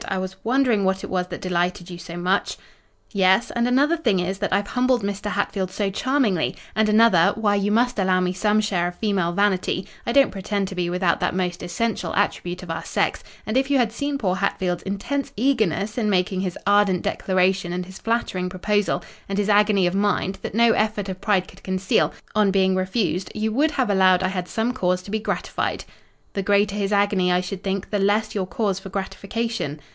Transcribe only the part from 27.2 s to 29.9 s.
I should think, the less your cause for gratification."